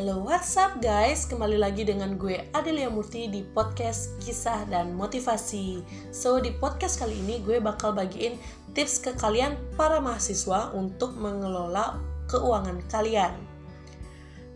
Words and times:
Hello, 0.00 0.16
what's 0.16 0.56
up 0.56 0.80
guys? 0.80 1.28
Kembali 1.28 1.60
lagi 1.60 1.84
dengan 1.84 2.16
gue 2.16 2.48
Adelia 2.56 2.88
Murti 2.88 3.28
di 3.28 3.44
podcast 3.44 4.16
Kisah 4.24 4.64
dan 4.72 4.96
Motivasi. 4.96 5.84
So, 6.08 6.40
di 6.40 6.56
podcast 6.56 7.04
kali 7.04 7.20
ini 7.20 7.44
gue 7.44 7.60
bakal 7.60 7.92
bagiin 7.92 8.40
tips 8.72 9.04
ke 9.04 9.12
kalian 9.20 9.60
para 9.76 10.00
mahasiswa 10.00 10.72
untuk 10.72 11.12
mengelola 11.20 12.00
keuangan 12.32 12.80
kalian. 12.88 13.36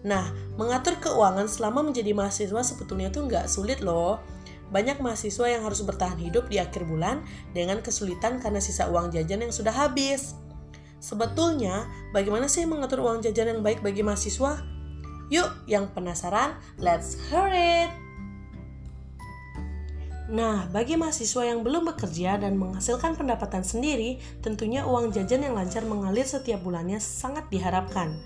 Nah, 0.09 0.33
mengatur 0.57 0.97
keuangan 0.97 1.45
selama 1.45 1.93
menjadi 1.93 2.17
mahasiswa 2.17 2.65
sebetulnya 2.65 3.13
tuh 3.13 3.29
nggak 3.29 3.45
sulit 3.45 3.85
loh. 3.85 4.25
Banyak 4.73 4.97
mahasiswa 5.05 5.45
yang 5.45 5.61
harus 5.61 5.85
bertahan 5.85 6.17
hidup 6.25 6.49
di 6.49 6.57
akhir 6.57 6.89
bulan 6.89 7.21
dengan 7.53 7.85
kesulitan 7.85 8.41
karena 8.41 8.65
sisa 8.65 8.89
uang 8.89 9.13
jajan 9.13 9.45
yang 9.45 9.53
sudah 9.53 9.77
habis. 9.77 10.41
Sebetulnya, 11.05 11.85
bagaimana 12.17 12.49
sih 12.49 12.65
mengatur 12.65 13.05
uang 13.05 13.21
jajan 13.21 13.53
yang 13.53 13.61
baik 13.61 13.85
bagi 13.85 14.01
mahasiswa? 14.01 14.74
Yuk, 15.33 15.49
yang 15.65 15.89
penasaran, 15.93 16.57
let's 16.77 17.17
hear 17.33 17.49
it! 17.49 17.89
Nah, 20.25 20.65
bagi 20.73 20.97
mahasiswa 20.97 21.45
yang 21.45 21.61
belum 21.61 21.85
bekerja 21.93 22.41
dan 22.41 22.57
menghasilkan 22.57 23.13
pendapatan 23.13 23.61
sendiri, 23.61 24.17
tentunya 24.41 24.89
uang 24.89 25.13
jajan 25.13 25.45
yang 25.45 25.53
lancar 25.53 25.85
mengalir 25.85 26.25
setiap 26.25 26.65
bulannya 26.65 26.97
sangat 26.97 27.45
diharapkan. 27.53 28.17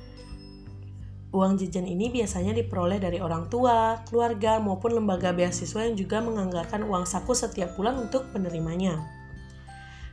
Uang 1.34 1.60
jajan 1.60 1.84
ini 1.84 2.08
biasanya 2.08 2.54
diperoleh 2.54 3.02
dari 3.02 3.18
orang 3.20 3.50
tua, 3.52 4.00
keluarga, 4.06 4.62
maupun 4.62 4.96
lembaga 4.96 5.34
beasiswa 5.34 5.84
yang 5.84 5.98
juga 5.98 6.22
menganggarkan 6.22 6.86
uang 6.86 7.04
saku 7.04 7.34
setiap 7.34 7.74
bulan 7.74 7.98
untuk 7.98 8.30
penerimanya. 8.30 9.17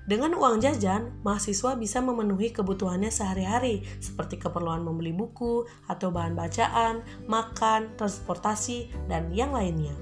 Dengan 0.06 0.38
uang 0.38 0.62
jajan, 0.62 1.18
mahasiswa 1.26 1.74
bisa 1.74 1.98
memenuhi 1.98 2.54
kebutuhannya 2.54 3.10
sehari-hari, 3.10 3.82
seperti 3.98 4.38
keperluan 4.38 4.86
membeli 4.86 5.10
buku 5.10 5.66
atau 5.90 6.14
bahan 6.14 6.38
bacaan, 6.38 7.02
makan, 7.26 7.90
transportasi, 7.98 8.94
dan 9.10 9.34
yang 9.34 9.50
lainnya. 9.50 9.98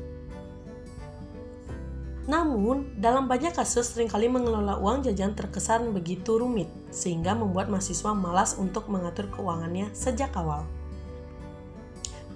Namun, 2.27 2.99
dalam 2.99 3.31
banyak 3.31 3.55
kasus 3.55 3.95
sering 3.95 4.11
kali 4.11 4.27
mengelola 4.27 4.79
uang 4.79 5.07
jajan 5.07 5.35
terkesan 5.35 5.95
begitu 5.95 6.35
rumit, 6.35 6.67
sehingga 6.91 7.31
membuat 7.35 7.71
mahasiswa 7.71 8.11
malas 8.11 8.59
untuk 8.59 8.91
mengatur 8.91 9.31
keuangannya 9.31 9.91
sejak 9.95 10.35
awal. 10.35 10.67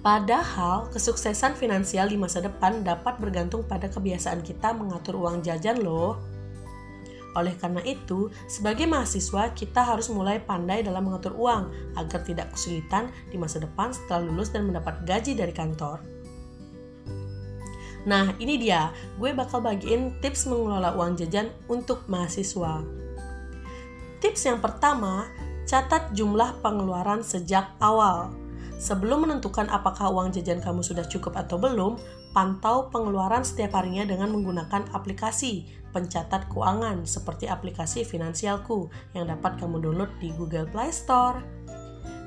Padahal, 0.00 0.88
kesuksesan 0.88 1.52
finansial 1.52 2.08
di 2.08 2.16
masa 2.16 2.40
depan 2.40 2.80
dapat 2.80 3.20
bergantung 3.20 3.64
pada 3.64 3.92
kebiasaan 3.92 4.40
kita 4.40 4.72
mengatur 4.72 5.20
uang 5.20 5.44
jajan 5.44 5.84
loh. 5.84 6.37
Oleh 7.36 7.52
karena 7.60 7.84
itu, 7.84 8.32
sebagai 8.48 8.88
mahasiswa 8.88 9.52
kita 9.52 9.84
harus 9.84 10.08
mulai 10.08 10.40
pandai 10.40 10.80
dalam 10.80 11.04
mengatur 11.04 11.36
uang 11.36 11.96
agar 12.00 12.20
tidak 12.24 12.52
kesulitan 12.56 13.12
di 13.28 13.36
masa 13.36 13.60
depan 13.60 13.92
setelah 13.92 14.24
lulus 14.32 14.48
dan 14.48 14.64
mendapat 14.64 15.04
gaji 15.04 15.36
dari 15.36 15.52
kantor. 15.52 16.00
Nah, 18.08 18.32
ini 18.40 18.56
dia, 18.56 18.88
gue 19.20 19.36
bakal 19.36 19.60
bagiin 19.60 20.16
tips 20.24 20.48
mengelola 20.48 20.96
uang 20.96 21.20
jajan 21.20 21.52
untuk 21.68 22.08
mahasiswa. 22.08 22.80
Tips 24.24 24.48
yang 24.48 24.64
pertama, 24.64 25.28
catat 25.68 26.16
jumlah 26.16 26.56
pengeluaran 26.64 27.20
sejak 27.20 27.76
awal. 27.76 28.32
Sebelum 28.78 29.26
menentukan 29.26 29.66
apakah 29.74 30.06
uang 30.14 30.30
jajan 30.38 30.62
kamu 30.62 30.86
sudah 30.86 31.02
cukup 31.02 31.34
atau 31.34 31.58
belum, 31.58 31.98
pantau 32.30 32.86
pengeluaran 32.94 33.42
setiap 33.42 33.74
harinya 33.74 34.06
dengan 34.06 34.30
menggunakan 34.30 34.94
aplikasi 34.94 35.66
pencatat 35.90 36.46
keuangan 36.46 37.02
seperti 37.02 37.50
aplikasi 37.50 38.06
Finansialku 38.06 38.86
yang 39.18 39.26
dapat 39.26 39.58
kamu 39.58 39.82
download 39.82 40.14
di 40.22 40.30
Google 40.38 40.70
Play 40.70 40.94
Store. 40.94 41.42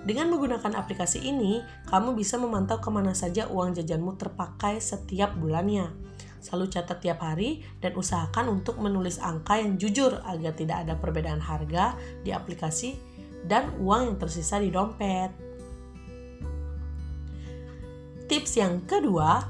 Dengan 0.03 0.27
menggunakan 0.33 0.75
aplikasi 0.75 1.23
ini, 1.23 1.63
kamu 1.87 2.19
bisa 2.19 2.35
memantau 2.35 2.83
ke 2.83 2.89
mana 2.91 3.15
saja 3.15 3.47
uang 3.47 3.79
jajanmu 3.79 4.19
terpakai 4.19 4.83
setiap 4.83 5.31
bulannya. 5.39 5.87
Selalu 6.41 6.73
catat 6.73 6.99
tiap 6.99 7.21
hari 7.23 7.63
dan 7.79 7.95
usahakan 7.95 8.49
untuk 8.49 8.81
menulis 8.81 9.21
angka 9.23 9.61
yang 9.61 9.79
jujur 9.79 10.19
agar 10.25 10.51
tidak 10.57 10.83
ada 10.83 10.99
perbedaan 10.99 11.39
harga 11.39 11.95
di 12.25 12.33
aplikasi 12.33 12.97
dan 13.45 13.71
uang 13.77 14.09
yang 14.09 14.17
tersisa 14.17 14.57
di 14.57 14.73
dompet. 14.73 15.50
Tips 18.31 18.55
yang 18.55 18.79
kedua, 18.87 19.43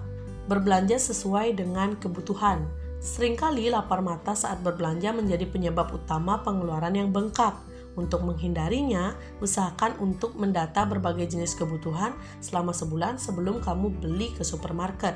berbelanja 0.50 0.98
sesuai 0.98 1.54
dengan 1.54 1.94
kebutuhan. 2.02 2.66
Seringkali 2.98 3.70
lapar 3.70 4.02
mata 4.02 4.34
saat 4.34 4.58
berbelanja 4.66 5.14
menjadi 5.14 5.46
penyebab 5.46 5.94
utama 5.94 6.42
pengeluaran 6.42 6.98
yang 6.98 7.14
bengkak. 7.14 7.54
Untuk 7.94 8.26
menghindarinya, 8.26 9.14
usahakan 9.38 10.02
untuk 10.02 10.34
mendata 10.34 10.82
berbagai 10.90 11.30
jenis 11.30 11.54
kebutuhan 11.54 12.18
selama 12.42 12.74
sebulan 12.74 13.22
sebelum 13.22 13.62
kamu 13.62 14.02
beli 14.02 14.34
ke 14.34 14.42
supermarket. 14.42 15.14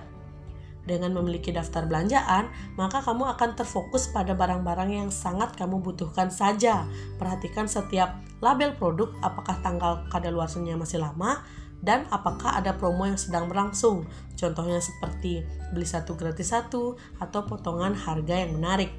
Dengan 0.86 1.18
memiliki 1.18 1.50
daftar 1.50 1.90
belanjaan, 1.90 2.54
maka 2.78 3.02
kamu 3.02 3.34
akan 3.34 3.58
terfokus 3.58 4.14
pada 4.14 4.38
barang-barang 4.38 4.94
yang 4.94 5.10
sangat 5.10 5.58
kamu 5.58 5.82
butuhkan 5.82 6.30
saja. 6.30 6.86
Perhatikan 7.18 7.66
setiap 7.66 8.22
label 8.46 8.78
produk, 8.78 9.10
apakah 9.26 9.58
tanggal 9.66 10.06
kadaluarsanya 10.14 10.78
masih 10.78 11.02
lama, 11.02 11.42
dan 11.86 12.10
apakah 12.10 12.58
ada 12.58 12.74
promo 12.74 13.06
yang 13.06 13.16
sedang 13.16 13.46
berlangsung. 13.46 14.10
Contohnya 14.34 14.82
seperti 14.82 15.46
beli 15.70 15.86
satu 15.86 16.18
gratis 16.18 16.50
satu 16.50 16.98
atau 17.22 17.46
potongan 17.46 17.94
harga 17.94 18.36
yang 18.42 18.58
menarik. 18.58 18.90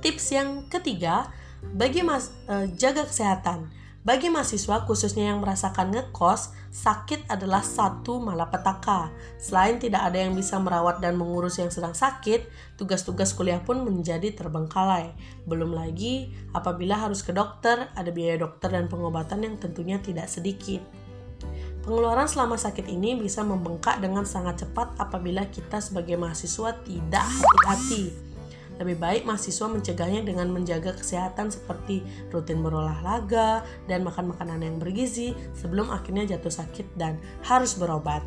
Tips 0.00 0.30
yang 0.30 0.70
ketiga, 0.70 1.34
bagi 1.74 2.06
mas, 2.06 2.30
eh, 2.46 2.70
jaga 2.78 3.02
kesehatan. 3.02 3.66
Bagi 4.06 4.30
mahasiswa 4.30 4.86
khususnya 4.86 5.34
yang 5.34 5.42
merasakan 5.42 5.90
ngekos, 5.90 6.54
sakit 6.70 7.26
adalah 7.26 7.58
satu 7.58 8.22
malapetaka. 8.22 9.10
Selain 9.34 9.82
tidak 9.82 10.06
ada 10.06 10.22
yang 10.22 10.38
bisa 10.38 10.62
merawat 10.62 11.02
dan 11.02 11.18
mengurus 11.18 11.58
yang 11.58 11.74
sedang 11.74 11.90
sakit, 11.90 12.46
tugas-tugas 12.78 13.34
kuliah 13.34 13.58
pun 13.58 13.82
menjadi 13.82 14.30
terbengkalai. 14.30 15.10
Belum 15.42 15.74
lagi 15.74 16.30
apabila 16.54 17.02
harus 17.02 17.26
ke 17.26 17.34
dokter, 17.34 17.90
ada 17.98 18.10
biaya 18.14 18.46
dokter 18.46 18.70
dan 18.70 18.86
pengobatan 18.86 19.42
yang 19.42 19.58
tentunya 19.58 19.98
tidak 19.98 20.30
sedikit. 20.30 20.86
Pengeluaran 21.82 22.30
selama 22.30 22.54
sakit 22.54 22.86
ini 22.86 23.18
bisa 23.18 23.42
membengkak 23.42 23.98
dengan 23.98 24.22
sangat 24.22 24.62
cepat 24.62 24.94
apabila 25.02 25.50
kita 25.50 25.82
sebagai 25.82 26.14
mahasiswa 26.14 26.78
tidak 26.86 27.26
hati-hati. 27.26 28.25
Lebih 28.76 28.96
baik 29.00 29.22
mahasiswa 29.24 29.66
mencegahnya 29.72 30.20
dengan 30.20 30.52
menjaga 30.52 30.92
kesehatan 30.92 31.48
seperti 31.48 32.04
rutin 32.28 32.60
berolahraga 32.60 33.64
dan 33.88 34.04
makan 34.04 34.36
makanan 34.36 34.60
yang 34.60 34.76
bergizi 34.76 35.32
sebelum 35.56 35.88
akhirnya 35.88 36.36
jatuh 36.36 36.52
sakit 36.52 36.92
dan 37.00 37.16
harus 37.48 37.72
berobat. 37.80 38.20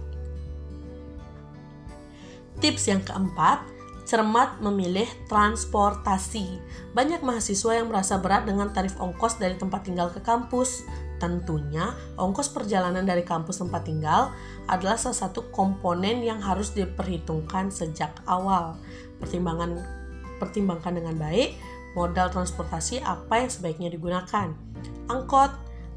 Tips 2.59 2.91
yang 2.91 2.99
keempat, 3.05 3.63
cermat 4.09 4.57
memilih 4.59 5.05
transportasi. 5.29 6.59
Banyak 6.97 7.21
mahasiswa 7.21 7.77
yang 7.77 7.93
merasa 7.93 8.17
berat 8.17 8.49
dengan 8.49 8.73
tarif 8.73 8.97
ongkos 8.97 9.37
dari 9.37 9.53
tempat 9.53 9.85
tinggal 9.85 10.09
ke 10.09 10.19
kampus. 10.25 10.83
Tentunya, 11.21 11.93
ongkos 12.17 12.49
perjalanan 12.49 13.05
dari 13.05 13.21
kampus 13.21 13.61
tempat 13.61 13.85
tinggal 13.85 14.31
adalah 14.65 14.97
salah 14.97 15.29
satu 15.29 15.51
komponen 15.53 16.25
yang 16.25 16.41
harus 16.41 16.73
diperhitungkan 16.73 17.69
sejak 17.69 18.11
awal. 18.25 18.79
Pertimbangan 19.19 19.98
pertimbangkan 20.39 20.95
dengan 20.95 21.19
baik 21.19 21.59
modal 21.97 22.29
transportasi 22.29 23.01
apa 23.01 23.45
yang 23.45 23.49
sebaiknya 23.49 23.89
digunakan. 23.89 24.53
Angkot, 25.09 25.51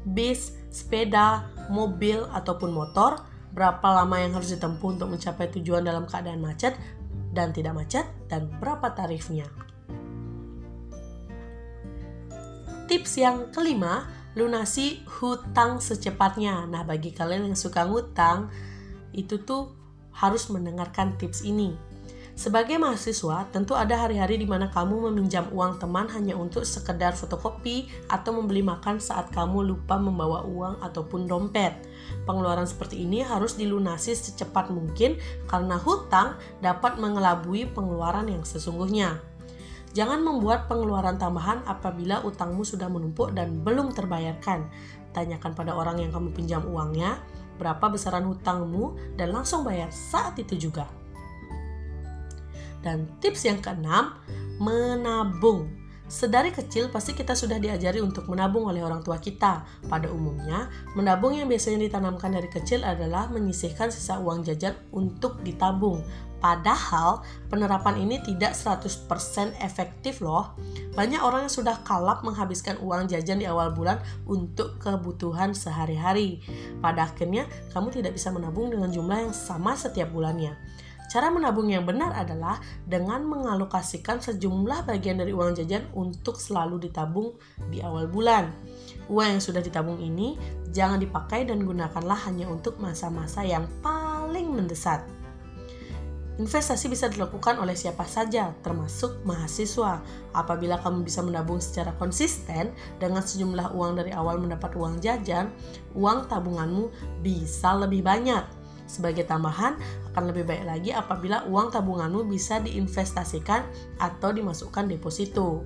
bis, 0.07 0.57
sepeda, 0.73 1.45
mobil, 1.69 2.25
ataupun 2.33 2.73
motor, 2.73 3.21
berapa 3.53 4.03
lama 4.03 4.17
yang 4.17 4.33
harus 4.33 4.51
ditempuh 4.57 4.97
untuk 4.97 5.13
mencapai 5.13 5.53
tujuan 5.53 5.85
dalam 5.85 6.09
keadaan 6.09 6.41
macet 6.41 6.73
dan 7.33 7.53
tidak 7.53 7.73
macet, 7.77 8.05
dan 8.29 8.49
berapa 8.61 8.93
tarifnya. 8.93 9.49
Tips 12.85 13.17
yang 13.17 13.49
kelima, 13.49 14.05
lunasi 14.37 15.01
hutang 15.17 15.81
secepatnya. 15.81 16.69
Nah, 16.69 16.85
bagi 16.85 17.09
kalian 17.09 17.49
yang 17.49 17.57
suka 17.57 17.89
ngutang, 17.89 18.53
itu 19.17 19.41
tuh 19.41 19.73
harus 20.13 20.45
mendengarkan 20.53 21.17
tips 21.17 21.41
ini 21.41 21.73
sebagai 22.33 22.81
mahasiswa, 22.81 23.45
tentu 23.53 23.77
ada 23.77 23.93
hari-hari 23.93 24.41
di 24.41 24.49
mana 24.49 24.65
kamu 24.73 25.09
meminjam 25.13 25.45
uang 25.53 25.77
teman 25.77 26.09
hanya 26.09 26.33
untuk 26.33 26.65
sekedar 26.65 27.13
fotokopi 27.13 27.85
atau 28.09 28.33
membeli 28.33 28.65
makan 28.65 28.97
saat 28.97 29.29
kamu 29.29 29.69
lupa 29.69 30.01
membawa 30.01 30.41
uang 30.41 30.81
ataupun 30.81 31.29
dompet. 31.29 31.77
Pengeluaran 32.25 32.65
seperti 32.65 33.05
ini 33.05 33.21
harus 33.21 33.53
dilunasi 33.53 34.17
secepat 34.17 34.73
mungkin 34.73 35.21
karena 35.45 35.77
hutang 35.77 36.41
dapat 36.57 36.97
mengelabui 36.97 37.69
pengeluaran 37.69 38.25
yang 38.25 38.41
sesungguhnya. 38.41 39.21
Jangan 39.93 40.25
membuat 40.25 40.65
pengeluaran 40.65 41.21
tambahan 41.21 41.61
apabila 41.69 42.25
utangmu 42.25 42.65
sudah 42.65 42.89
menumpuk 42.89 43.29
dan 43.37 43.61
belum 43.61 43.93
terbayarkan. 43.93 44.65
Tanyakan 45.13 45.53
pada 45.53 45.77
orang 45.77 46.01
yang 46.01 46.09
kamu 46.09 46.33
pinjam 46.33 46.65
uangnya, 46.65 47.21
berapa 47.61 47.93
besaran 47.93 48.25
hutangmu, 48.25 48.97
dan 49.13 49.29
langsung 49.29 49.61
bayar 49.61 49.93
saat 49.93 50.33
itu 50.41 50.57
juga. 50.57 51.02
Dan 52.83 53.07
tips 53.23 53.47
yang 53.47 53.63
keenam, 53.63 54.19
menabung. 54.59 55.71
Sedari 56.11 56.51
kecil 56.51 56.91
pasti 56.91 57.15
kita 57.15 57.31
sudah 57.33 57.57
diajari 57.57 58.03
untuk 58.03 58.27
menabung 58.27 58.67
oleh 58.67 58.83
orang 58.83 59.01
tua 59.01 59.17
kita. 59.17 59.63
Pada 59.87 60.11
umumnya, 60.11 60.67
menabung 60.93 61.33
yang 61.33 61.47
biasanya 61.47 61.89
ditanamkan 61.89 62.35
dari 62.35 62.51
kecil 62.51 62.83
adalah 62.83 63.31
menyisihkan 63.31 63.87
sisa 63.89 64.19
uang 64.19 64.43
jajan 64.43 64.75
untuk 64.91 65.39
ditabung. 65.41 66.03
Padahal 66.43 67.23
penerapan 67.47 68.03
ini 68.03 68.19
tidak 68.19 68.51
100% 68.51 69.07
efektif 69.63 70.19
loh. 70.19 70.59
Banyak 70.91 71.23
orang 71.23 71.47
yang 71.47 71.53
sudah 71.55 71.79
kalap 71.87 72.19
menghabiskan 72.27 72.75
uang 72.83 73.07
jajan 73.07 73.39
di 73.39 73.47
awal 73.47 73.71
bulan 73.71 74.03
untuk 74.27 74.75
kebutuhan 74.83 75.55
sehari-hari. 75.55 76.43
Pada 76.83 77.07
akhirnya, 77.07 77.47
kamu 77.71 77.95
tidak 77.95 78.19
bisa 78.19 78.27
menabung 78.27 78.67
dengan 78.67 78.91
jumlah 78.91 79.31
yang 79.31 79.33
sama 79.33 79.71
setiap 79.79 80.11
bulannya. 80.11 80.51
Cara 81.13 81.29
menabung 81.29 81.69
yang 81.69 81.85
benar 81.85 82.09
adalah 82.17 82.57
dengan 82.89 83.21
mengalokasikan 83.29 84.17
sejumlah 84.17 84.89
bagian 84.89 85.21
dari 85.21 85.29
uang 85.29 85.53
jajan 85.53 85.85
untuk 85.93 86.41
selalu 86.41 86.89
ditabung 86.89 87.37
di 87.69 87.85
awal 87.85 88.09
bulan. 88.09 88.49
Uang 89.13 89.37
yang 89.37 89.43
sudah 89.45 89.61
ditabung 89.61 90.01
ini 90.01 90.41
jangan 90.73 90.97
dipakai 90.97 91.45
dan 91.45 91.69
gunakanlah 91.69 92.17
hanya 92.25 92.49
untuk 92.49 92.81
masa-masa 92.81 93.45
yang 93.45 93.69
paling 93.85 94.57
mendesak. 94.57 95.05
Investasi 96.41 96.89
bisa 96.89 97.05
dilakukan 97.13 97.61
oleh 97.61 97.77
siapa 97.77 98.09
saja, 98.09 98.49
termasuk 98.65 99.21
mahasiswa. 99.21 100.01
Apabila 100.33 100.81
kamu 100.81 101.05
bisa 101.05 101.21
menabung 101.21 101.61
secara 101.61 101.93
konsisten 102.01 102.73
dengan 102.97 103.21
sejumlah 103.21 103.77
uang 103.77 104.01
dari 104.01 104.09
awal 104.17 104.41
mendapat 104.41 104.73
uang 104.73 104.97
jajan, 104.97 105.53
uang 105.93 106.25
tabunganmu 106.25 106.89
bisa 107.21 107.77
lebih 107.77 108.01
banyak. 108.01 108.62
Sebagai 108.85 109.23
tambahan, 109.23 109.79
akan 110.13 110.23
lebih 110.29 110.45
baik 110.45 110.63
lagi 110.67 110.91
apabila 110.91 111.47
uang 111.47 111.71
tabunganmu 111.73 112.27
bisa 112.27 112.59
diinvestasikan 112.59 113.63
atau 113.97 114.29
dimasukkan 114.29 114.85
deposito. 114.91 115.63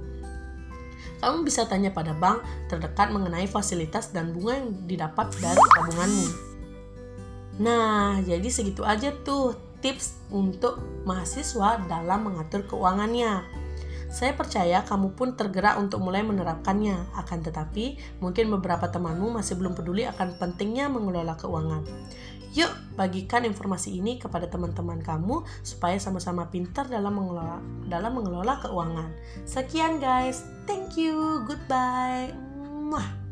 Kamu 1.18 1.42
bisa 1.42 1.66
tanya 1.66 1.90
pada 1.90 2.14
bank 2.14 2.46
terdekat 2.70 3.10
mengenai 3.10 3.50
fasilitas 3.50 4.14
dan 4.14 4.38
bunga 4.38 4.62
yang 4.62 4.70
didapat 4.86 5.34
dari 5.42 5.62
tabunganmu. 5.76 6.28
Nah, 7.58 8.22
jadi 8.22 8.46
segitu 8.54 8.86
aja 8.86 9.10
tuh 9.26 9.58
tips 9.82 10.30
untuk 10.30 10.78
mahasiswa 11.10 11.82
dalam 11.90 12.30
mengatur 12.30 12.70
keuangannya. 12.70 13.42
Saya 14.08 14.32
percaya 14.38 14.88
kamu 14.88 15.20
pun 15.20 15.36
tergerak 15.36 15.76
untuk 15.76 16.00
mulai 16.00 16.24
menerapkannya, 16.24 17.12
akan 17.18 17.40
tetapi 17.44 18.00
mungkin 18.24 18.48
beberapa 18.56 18.88
temanmu 18.88 19.36
masih 19.36 19.60
belum 19.60 19.76
peduli 19.76 20.08
akan 20.08 20.40
pentingnya 20.40 20.88
mengelola 20.88 21.36
keuangan. 21.36 21.84
Yuk, 22.58 22.74
bagikan 22.98 23.46
informasi 23.46 24.02
ini 24.02 24.18
kepada 24.18 24.50
teman-teman 24.50 24.98
kamu 24.98 25.46
supaya 25.62 26.02
sama-sama 26.02 26.50
pintar 26.50 26.90
dalam 26.90 27.14
mengelola 27.14 27.62
dalam 27.86 28.18
mengelola 28.18 28.58
keuangan. 28.66 29.14
Sekian 29.46 30.02
guys. 30.02 30.42
Thank 30.66 30.98
you. 30.98 31.46
Goodbye. 31.46 32.34
Mwah. 32.66 33.27